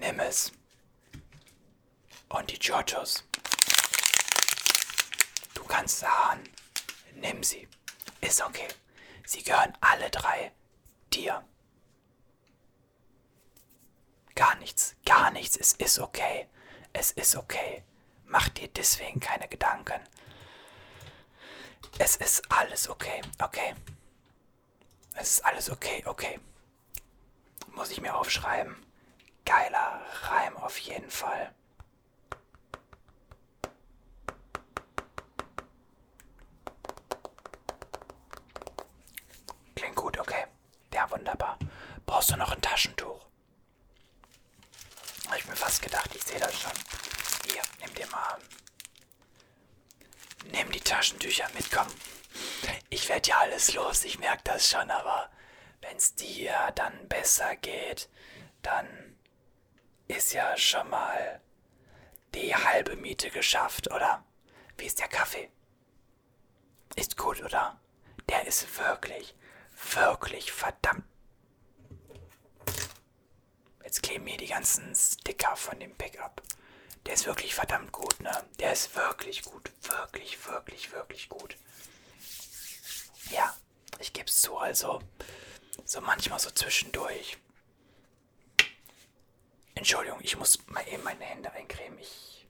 nimm 0.00 0.18
es. 0.18 0.50
Und 2.28 2.50
die 2.50 2.58
Giottos. 2.58 3.22
Du 5.64 5.68
kannst 5.68 6.00
sagen, 6.00 6.44
nimm 7.14 7.42
sie. 7.42 7.66
Ist 8.20 8.42
okay. 8.42 8.68
Sie 9.24 9.42
gehören 9.42 9.72
alle 9.80 10.10
drei 10.10 10.52
dir. 11.10 11.42
Gar 14.34 14.56
nichts, 14.56 14.94
gar 15.06 15.30
nichts. 15.30 15.56
Es 15.56 15.72
ist 15.72 15.98
okay. 15.98 16.48
Es 16.92 17.12
ist 17.12 17.34
okay. 17.34 17.82
Mach 18.26 18.50
dir 18.50 18.68
deswegen 18.68 19.20
keine 19.20 19.48
Gedanken. 19.48 20.00
Es 21.98 22.16
ist 22.16 22.42
alles 22.52 22.90
okay, 22.90 23.22
okay. 23.42 23.74
Es 25.14 25.30
ist 25.38 25.46
alles 25.46 25.70
okay, 25.70 26.02
okay. 26.04 26.40
Muss 27.68 27.90
ich 27.90 28.02
mir 28.02 28.14
aufschreiben. 28.14 28.76
Geiler 29.46 30.02
Reim 30.24 30.58
auf 30.58 30.76
jeden 30.76 31.10
Fall. 31.10 31.54
Klingt 39.76 39.96
gut, 39.96 40.18
okay. 40.18 40.46
Ja, 40.92 41.10
wunderbar. 41.24 41.58
Brauchst 42.04 42.30
du 42.30 42.36
noch 42.36 42.52
ein 42.52 42.60
Taschentuch? 42.60 43.24
Hab 45.26 45.38
ich 45.38 45.46
mir 45.46 45.56
fast 45.56 45.80
gedacht, 45.80 46.14
ich 46.14 46.22
sehe 46.22 46.38
das 46.38 46.60
schon. 46.60 46.72
Hier, 47.46 47.62
nimm 47.80 47.94
dir 47.94 48.06
mal. 48.08 48.38
Nimm 50.52 50.70
die 50.70 50.80
Taschentücher 50.80 51.48
mit, 51.54 51.70
komm. 51.72 51.86
Ich 52.90 53.08
werde 53.08 53.30
ja 53.30 53.38
alles 53.38 53.72
los, 53.72 54.04
ich 54.04 54.18
merke 54.18 54.42
das 54.44 54.68
schon, 54.68 54.90
aber 54.90 55.30
wenn 55.80 55.96
es 55.96 56.14
dir 56.14 56.52
dann 56.74 57.08
besser 57.08 57.56
geht, 57.56 58.10
dann 58.60 59.16
ist 60.06 60.34
ja 60.34 60.54
schon 60.58 60.90
mal 60.90 61.40
die 62.34 62.54
halbe 62.54 62.96
Miete 62.96 63.30
geschafft, 63.30 63.90
oder? 63.90 64.22
Wie 64.76 64.84
ist 64.84 65.00
der 65.00 65.08
Kaffee? 65.08 65.50
Ist 66.96 67.16
gut, 67.16 67.42
oder? 67.42 67.80
Der 68.28 68.46
ist 68.46 68.78
wirklich, 68.78 69.34
wirklich 69.94 70.52
verdammt. 70.52 71.04
Jetzt 73.84 74.02
kleben 74.02 74.24
mir 74.24 74.36
die 74.36 74.48
ganzen 74.48 74.94
Sticker 74.94 75.54
von 75.56 75.78
dem 75.78 75.94
Pickup. 75.94 76.42
Der 77.06 77.14
ist 77.14 77.26
wirklich 77.26 77.54
verdammt 77.54 77.92
gut, 77.92 78.18
ne? 78.20 78.44
Der 78.58 78.72
ist 78.72 78.96
wirklich 78.96 79.42
gut. 79.42 79.70
Wirklich, 79.82 80.46
wirklich, 80.46 80.92
wirklich 80.92 81.28
gut. 81.28 81.56
Ja, 83.30 83.54
ich 83.98 84.12
gebe 84.12 84.26
es 84.26 84.40
zu, 84.40 84.56
also 84.56 85.02
so 85.84 86.00
manchmal 86.00 86.38
so 86.38 86.50
zwischendurch. 86.50 87.36
Entschuldigung, 89.74 90.20
ich 90.22 90.36
muss 90.36 90.58
mal 90.68 90.86
eben 90.88 91.02
meine 91.02 91.24
Hände 91.24 91.52
eincremen. 91.52 91.98
Ich 91.98 92.46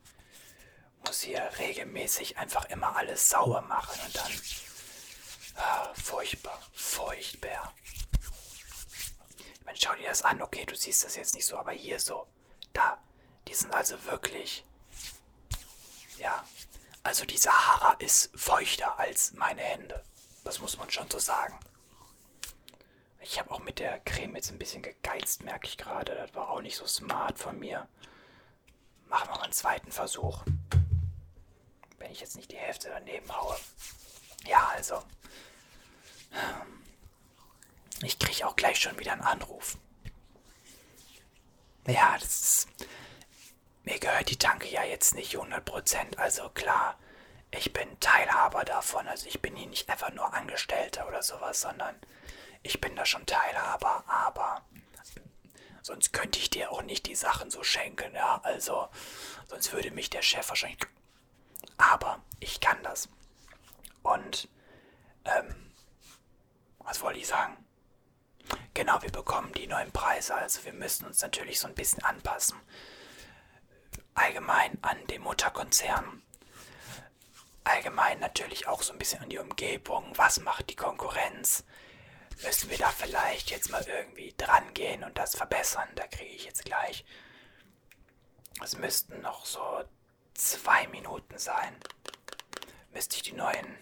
muss 1.04 1.22
hier 1.22 1.50
regelmäßig 1.58 2.38
einfach 2.38 2.66
immer 2.66 2.96
alles 2.96 3.28
sauber 3.28 3.62
machen 3.62 3.98
und 4.06 4.16
dann. 4.16 4.32
Ah, 5.56 5.92
furchtbar, 5.94 6.60
furchtbar. 6.72 7.74
Ich 9.64 9.66
meine, 9.66 9.78
schau 9.80 9.94
dir 9.94 10.08
das 10.08 10.20
an. 10.20 10.42
Okay, 10.42 10.66
du 10.66 10.76
siehst 10.76 11.04
das 11.04 11.16
jetzt 11.16 11.34
nicht 11.34 11.46
so, 11.46 11.56
aber 11.56 11.72
hier 11.72 11.98
so. 11.98 12.26
Da. 12.74 12.98
Die 13.48 13.54
sind 13.54 13.72
also 13.72 14.04
wirklich. 14.04 14.62
Ja. 16.18 16.44
Also 17.02 17.24
die 17.24 17.38
Sahara 17.38 17.94
ist 17.94 18.30
feuchter 18.34 18.98
als 18.98 19.32
meine 19.32 19.62
Hände. 19.62 20.04
Das 20.44 20.58
muss 20.58 20.76
man 20.76 20.90
schon 20.90 21.10
so 21.10 21.18
sagen. 21.18 21.58
Ich 23.20 23.38
habe 23.38 23.50
auch 23.52 23.60
mit 23.60 23.78
der 23.78 24.00
Creme 24.00 24.36
jetzt 24.36 24.50
ein 24.50 24.58
bisschen 24.58 24.82
gegeizt, 24.82 25.42
merke 25.42 25.66
ich 25.66 25.78
gerade. 25.78 26.14
Das 26.14 26.34
war 26.34 26.50
auch 26.50 26.60
nicht 26.60 26.76
so 26.76 26.86
smart 26.86 27.38
von 27.38 27.58
mir. 27.58 27.88
Machen 29.06 29.30
wir 29.30 29.36
mal 29.36 29.44
einen 29.44 29.52
zweiten 29.52 29.92
Versuch. 29.92 30.44
Wenn 31.96 32.10
ich 32.10 32.20
jetzt 32.20 32.36
nicht 32.36 32.52
die 32.52 32.58
Hälfte 32.58 32.90
daneben 32.90 33.34
haue. 33.34 33.56
Ja, 34.46 34.68
also. 34.74 35.02
Ich 38.02 38.18
kriege 38.18 38.46
auch 38.46 38.56
gleich 38.56 38.80
schon 38.80 38.98
wieder 38.98 39.12
einen 39.12 39.22
Anruf. 39.22 39.78
Ja, 41.86 42.16
das 42.18 42.40
ist. 42.40 42.68
Mir 43.84 43.98
gehört 43.98 44.30
die 44.30 44.38
Tanke 44.38 44.68
ja 44.68 44.82
jetzt 44.82 45.14
nicht 45.14 45.36
100%. 45.36 46.16
Also 46.16 46.48
klar, 46.48 46.98
ich 47.50 47.72
bin 47.72 48.00
Teilhaber 48.00 48.64
davon. 48.64 49.06
Also 49.06 49.26
ich 49.26 49.42
bin 49.42 49.54
hier 49.56 49.68
nicht 49.68 49.88
einfach 49.90 50.10
nur 50.12 50.32
Angestellter 50.32 51.06
oder 51.06 51.22
sowas, 51.22 51.60
sondern 51.60 51.94
ich 52.62 52.80
bin 52.80 52.96
da 52.96 53.04
schon 53.04 53.26
Teilhaber. 53.26 54.04
Aber 54.06 54.64
sonst 55.82 56.12
könnte 56.12 56.38
ich 56.38 56.48
dir 56.50 56.72
auch 56.72 56.82
nicht 56.82 57.06
die 57.06 57.14
Sachen 57.14 57.50
so 57.50 57.62
schenken. 57.62 58.14
Ja, 58.14 58.40
also 58.42 58.88
sonst 59.48 59.72
würde 59.72 59.90
mich 59.90 60.08
der 60.10 60.22
Chef 60.22 60.48
wahrscheinlich. 60.48 60.80
Aber 61.76 62.22
ich 62.40 62.60
kann 62.60 62.82
das. 62.82 63.08
Und, 64.02 64.48
ähm, 65.26 65.72
was 66.78 67.00
wollte 67.02 67.18
ich 67.18 67.26
sagen? 67.26 67.63
Genau, 68.74 69.00
wir 69.02 69.12
bekommen 69.12 69.52
die 69.52 69.68
neuen 69.68 69.92
Preise, 69.92 70.34
also 70.34 70.64
wir 70.64 70.72
müssen 70.72 71.06
uns 71.06 71.22
natürlich 71.22 71.60
so 71.60 71.68
ein 71.68 71.74
bisschen 71.76 72.02
anpassen. 72.02 72.60
Allgemein 74.14 74.76
an 74.82 75.06
den 75.06 75.22
Mutterkonzern. 75.22 76.22
Allgemein 77.62 78.18
natürlich 78.18 78.66
auch 78.66 78.82
so 78.82 78.92
ein 78.92 78.98
bisschen 78.98 79.22
an 79.22 79.28
die 79.28 79.38
Umgebung. 79.38 80.12
Was 80.16 80.40
macht 80.40 80.70
die 80.70 80.76
Konkurrenz? 80.76 81.64
Müssen 82.42 82.68
wir 82.68 82.78
da 82.78 82.88
vielleicht 82.90 83.50
jetzt 83.50 83.70
mal 83.70 83.84
irgendwie 83.86 84.34
dran 84.36 84.74
gehen 84.74 85.04
und 85.04 85.16
das 85.16 85.36
verbessern? 85.36 85.88
Da 85.94 86.06
kriege 86.08 86.34
ich 86.34 86.44
jetzt 86.44 86.64
gleich. 86.64 87.04
Es 88.62 88.76
müssten 88.76 89.20
noch 89.20 89.46
so 89.46 89.84
zwei 90.34 90.88
Minuten 90.88 91.38
sein. 91.38 91.76
Müsste 92.92 93.16
ich 93.16 93.22
die 93.22 93.32
neuen, 93.32 93.78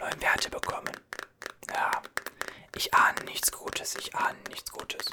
neuen 0.00 0.20
Werte 0.20 0.50
bekommen. 0.50 0.92
Ja, 1.70 2.02
ich 2.74 2.94
ahne 2.94 3.24
nichts 3.24 3.52
Gutes, 3.52 3.94
ich 3.96 4.14
ahne 4.14 4.38
nichts 4.48 4.70
Gutes. 4.70 5.06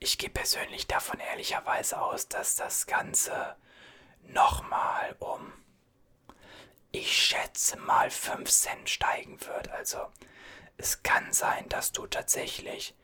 Ich 0.00 0.16
gehe 0.16 0.30
persönlich 0.30 0.86
davon 0.86 1.18
ehrlicherweise 1.20 2.00
aus, 2.00 2.28
dass 2.28 2.56
das 2.56 2.86
Ganze 2.86 3.56
nochmal 4.22 5.16
um, 5.18 5.52
ich 6.92 7.12
schätze 7.16 7.76
mal 7.78 8.10
5 8.10 8.48
Cent 8.50 8.88
steigen 8.88 9.40
wird. 9.40 9.68
Also 9.68 10.10
es 10.76 11.02
kann 11.02 11.32
sein, 11.32 11.68
dass 11.68 11.92
du 11.92 12.06
tatsächlich 12.06 12.94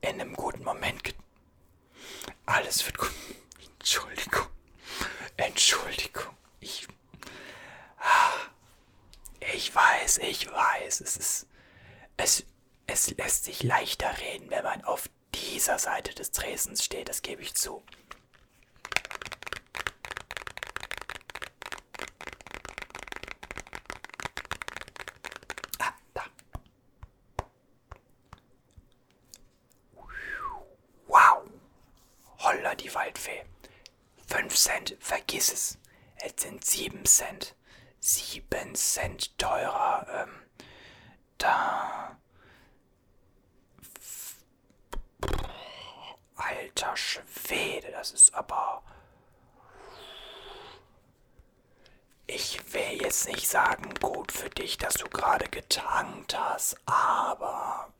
in 0.00 0.20
einem 0.20 0.34
guten 0.34 0.64
Moment... 0.64 1.14
Alles 2.44 2.84
wird 2.86 2.98
gut. 2.98 3.12
Entschuldigung. 3.78 4.46
Entschuldigung. 5.36 6.36
Ich 6.60 6.86
ich 9.56 9.74
weiß, 9.74 10.18
ich 10.18 10.50
weiß, 10.52 11.00
es 11.00 11.16
ist. 11.16 11.46
Es, 12.18 12.44
es 12.86 13.10
lässt 13.16 13.44
sich 13.44 13.62
leichter 13.62 14.16
reden, 14.18 14.50
wenn 14.50 14.62
man 14.62 14.84
auf 14.84 15.08
dieser 15.34 15.78
Seite 15.78 16.14
des 16.14 16.30
Tresens 16.30 16.84
steht, 16.84 17.08
das 17.08 17.22
gebe 17.22 17.42
ich 17.42 17.54
zu. 17.54 17.82
Ah, 25.78 25.92
da. 26.14 26.24
Wow. 31.06 31.44
Holla 32.38 32.74
die 32.74 32.94
Waldfee. 32.94 33.44
Fünf 34.26 34.54
Cent, 34.54 34.96
vergiss 35.00 35.52
es. 35.52 35.78
Es 36.16 36.42
sind 36.42 36.64
7 36.64 37.04
Cent. 37.04 37.55
7 38.06 38.74
Cent 38.76 39.36
teurer. 39.36 40.06
Ähm, 40.08 40.42
da. 41.38 42.16
Alter 46.36 46.96
Schwede, 46.96 47.90
das 47.90 48.12
ist 48.12 48.32
aber. 48.32 48.82
Ich 52.28 52.72
will 52.72 53.02
jetzt 53.02 53.26
nicht 53.28 53.48
sagen, 53.48 53.92
gut 54.00 54.30
für 54.30 54.50
dich, 54.50 54.78
dass 54.78 54.94
du 54.94 55.08
gerade 55.08 55.48
getankt 55.48 56.38
hast, 56.38 56.76
aber 56.86 57.92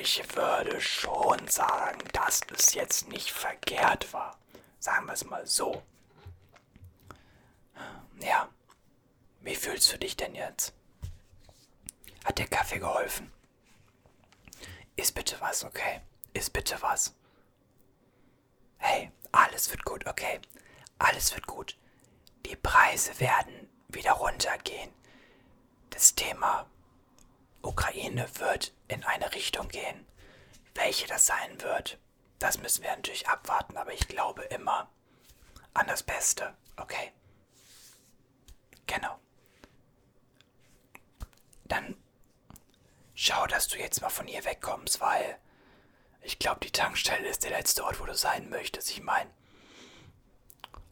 ich 0.00 0.24
würde 0.36 0.80
schon 0.80 1.46
sagen, 1.48 2.00
dass 2.12 2.40
es 2.56 2.74
jetzt 2.74 3.08
nicht 3.08 3.30
verkehrt 3.30 4.12
war. 4.12 4.38
Sagen 4.78 5.06
wir 5.06 5.12
es 5.12 5.24
mal 5.24 5.46
so. 5.46 5.82
Ja. 8.22 8.48
Wie 9.40 9.49
fühlst 9.60 9.92
du 9.92 9.98
dich 9.98 10.16
denn 10.16 10.34
jetzt? 10.34 10.72
Hat 12.24 12.38
der 12.38 12.48
Kaffee 12.48 12.78
geholfen? 12.78 13.30
Iss 14.96 15.12
bitte 15.12 15.38
was, 15.40 15.64
okay? 15.64 16.00
Iss 16.32 16.48
bitte 16.48 16.80
was. 16.80 17.14
Hey, 18.78 19.12
alles 19.32 19.70
wird 19.70 19.84
gut, 19.84 20.06
okay? 20.06 20.40
Alles 20.98 21.34
wird 21.34 21.46
gut. 21.46 21.76
Die 22.46 22.56
Preise 22.56 23.18
werden 23.20 23.68
wieder 23.88 24.12
runtergehen. 24.12 24.90
Das 25.90 26.14
Thema 26.14 26.66
Ukraine 27.60 28.26
wird 28.38 28.72
in 28.88 29.04
eine 29.04 29.34
Richtung 29.34 29.68
gehen. 29.68 30.06
Welche 30.74 31.06
das 31.06 31.26
sein 31.26 31.60
wird, 31.60 31.98
das 32.38 32.58
müssen 32.58 32.82
wir 32.82 32.90
natürlich 32.96 33.28
abwarten, 33.28 33.76
aber 33.76 33.92
ich 33.92 34.08
glaube 34.08 34.42
immer 34.44 34.88
an 35.74 35.86
das 35.86 36.02
Beste, 36.02 36.56
okay? 36.76 37.12
Genau. 38.86 39.18
Dann 41.70 41.96
schau, 43.14 43.46
dass 43.46 43.68
du 43.68 43.78
jetzt 43.78 44.02
mal 44.02 44.10
von 44.10 44.26
hier 44.26 44.44
wegkommst, 44.44 45.00
weil 45.00 45.38
ich 46.20 46.38
glaube, 46.38 46.60
die 46.60 46.72
Tankstelle 46.72 47.28
ist 47.28 47.44
der 47.44 47.52
letzte 47.52 47.84
Ort, 47.84 48.00
wo 48.00 48.06
du 48.06 48.14
sein 48.14 48.50
möchtest. 48.50 48.90
Ich 48.90 49.00
meine, 49.00 49.30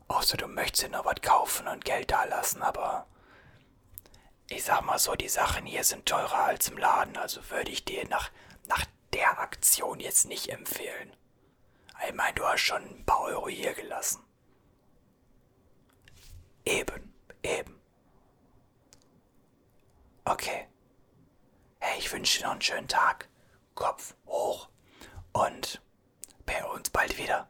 außer 0.07 0.37
du 0.37 0.47
möchtest 0.47 0.85
dir 0.85 0.91
noch 0.91 1.05
was 1.05 1.21
kaufen 1.21 1.67
und 1.67 1.85
Geld 1.85 2.13
dalassen, 2.13 2.63
aber 2.63 3.09
ich 4.49 4.63
sag 4.65 4.83
mal 4.83 5.01
so, 5.01 5.17
die 5.17 5.29
Sachen 5.29 5.67
hier 5.67 5.83
sind 5.83 6.07
teurer 6.07 6.45
als 6.45 6.69
im 6.69 6.79
Laden, 6.79 7.17
also 7.17 7.51
würde 7.51 7.73
ich 7.73 7.85
dir 7.85 8.07
nach, 8.09 8.31
nach 8.67 8.87
der 9.13 9.41
Aktion 9.41 9.99
jetzt 9.99 10.27
nicht 10.27 10.49
empfehlen. 10.49 11.13
Ich 12.07 12.15
meine, 12.15 12.35
du 12.35 12.45
hast 12.47 12.61
schon 12.61 12.83
ein 12.83 13.05
paar 13.05 13.23
Euro 13.23 13.49
hier 13.49 13.75
gelassen. 13.75 14.23
Eben, 16.65 17.13
eben. 17.43 17.78
Okay. 20.29 20.67
Hey, 21.81 21.99
ich 21.99 22.13
wünsche 22.13 22.41
dir 22.41 22.45
noch 22.45 22.53
einen 22.53 22.61
schönen 22.61 22.87
Tag. 22.87 23.31
Kopf 23.75 24.15
hoch. 24.27 24.69
Und 25.33 25.81
bei 26.45 26.63
uns 26.67 26.91
bald 26.91 27.17
wieder. 27.17 27.49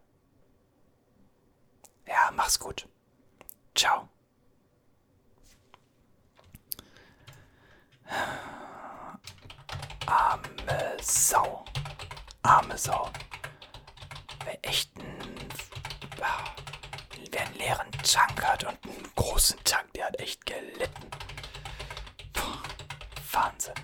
Ja, 2.07 2.31
mach's 2.33 2.57
gut. 2.61 2.87
Ciao. 3.75 4.09
Arme 10.07 10.97
Sau. 11.03 11.65
Arme 12.43 12.79
Sau. 12.79 13.11
Wer 14.45 14.65
echt 14.65 14.97
einen, 14.97 15.49
wer 16.17 17.41
einen 17.41 17.55
leeren 17.57 17.91
Tank 18.05 18.45
hat 18.45 18.63
und 18.63 18.79
einen 18.85 19.11
großen 19.17 19.59
Tank, 19.65 19.93
der 19.95 20.07
hat 20.07 20.21
echt 20.21 20.47
gelitten. 20.47 21.11
Wahnsinn. 23.33 23.75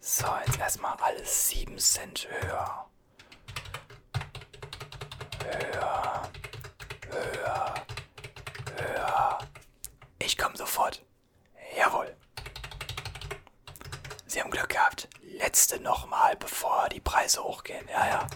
So, 0.00 0.26
jetzt 0.46 0.58
erstmal 0.58 0.94
alles 0.96 1.48
7 1.48 1.78
Cent 1.78 2.28
höher. 2.30 2.86
Höher. 5.44 6.30
Höher. 7.10 7.74
Höher. 8.78 9.38
Ich 10.18 10.36
komme 10.36 10.56
sofort. 10.56 11.02
Jawohl. 11.76 12.16
Sie 14.26 14.40
haben 14.40 14.50
Glück 14.50 14.68
gehabt. 14.68 15.08
Letzte 15.22 15.80
nochmal, 15.80 16.36
bevor 16.36 16.88
die 16.88 17.00
Preise 17.00 17.42
hochgehen. 17.42 17.86
Ja, 17.88 18.06
ja. 18.06 18.26